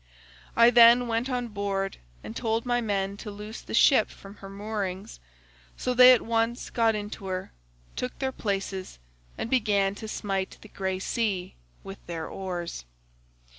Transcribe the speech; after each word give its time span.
I 0.55 0.71
then 0.71 1.07
went 1.07 1.29
on 1.29 1.49
board 1.49 1.97
and 2.23 2.35
told 2.35 2.65
my 2.65 2.81
men 2.81 3.17
to 3.17 3.29
loose 3.29 3.61
the 3.61 3.75
ship 3.75 4.09
from 4.09 4.37
her 4.37 4.49
moorings; 4.49 5.19
so 5.77 5.93
they 5.93 6.11
at 6.11 6.23
once 6.23 6.71
got 6.71 6.95
into 6.95 7.27
her, 7.27 7.51
took 7.95 8.17
their 8.17 8.31
places, 8.31 8.97
and 9.37 9.47
began 9.47 9.93
to 9.93 10.07
smite 10.07 10.57
the 10.61 10.69
grey 10.69 10.97
sea 10.97 11.53
with 11.83 12.03
their 12.07 12.25
oars. 12.27 12.83